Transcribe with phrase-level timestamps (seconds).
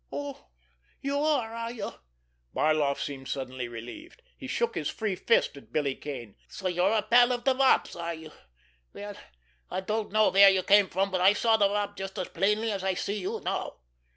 [0.11, 0.47] "Oh,
[0.99, 1.93] you are, are you!"
[2.55, 4.23] Barloff seemed suddenly relieved.
[4.35, 6.37] He shook his free fist at Billy Kane.
[6.47, 8.31] "So you're a pal of the Wop's, are you!
[8.93, 9.13] Well,
[9.69, 12.71] I don't know where you came from, but I saw the Wop just as plainly
[12.71, 13.75] as I see you now."